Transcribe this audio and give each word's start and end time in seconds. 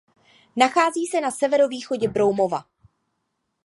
Nachází 0.55 1.07
se 1.07 1.21
na 1.21 1.31
severovýchodě 1.31 2.07
Broumova. 2.07 2.63